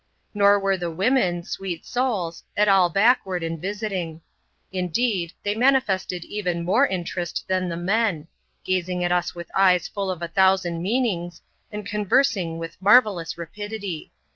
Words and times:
Nor 0.33 0.59
were 0.59 0.77
the 0.77 0.89
women, 0.89 1.43
sweet 1.43 1.85
souls, 1.85 2.43
at 2.57 2.67
all 2.67 2.89
backward 2.89 3.43
in 3.43 3.59
visiting, 3.61 4.21
ndeed, 4.73 5.31
they 5.43 5.53
manifested 5.53 6.25
even 6.25 6.65
more 6.65 6.87
interest 6.87 7.45
than 7.47 7.69
the 7.69 7.77
men; 7.77 8.27
azing 8.67 9.03
at 9.03 9.11
us 9.11 9.35
with 9.35 9.51
eyes 9.53 9.87
full 9.87 10.09
of 10.09 10.23
a 10.23 10.27
thousand 10.27 10.81
meanings, 10.81 11.43
and 11.71 11.87
con 11.87 12.07
ersing 12.07 12.57
with 12.57 12.81
marvellous 12.81 13.37
rapidity. 13.37 14.11